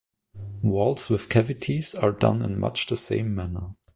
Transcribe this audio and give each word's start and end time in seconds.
Walls 0.63 1.11
with 1.11 1.29
cavities 1.29 1.93
are 1.93 2.11
done 2.11 2.41
in 2.41 2.59
much 2.59 2.87
the 2.87 2.95
same 2.97 3.35
manner. 3.35 3.75